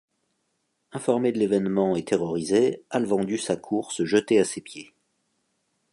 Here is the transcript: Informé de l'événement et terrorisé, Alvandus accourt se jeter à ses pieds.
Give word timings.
Informé 0.93 1.31
de 1.31 1.37
l'événement 1.37 1.95
et 1.95 2.03
terrorisé, 2.03 2.83
Alvandus 2.89 3.39
accourt 3.49 3.91
se 3.91 4.03
jeter 4.03 4.39
à 4.39 4.43
ses 4.43 4.59
pieds. 4.61 4.95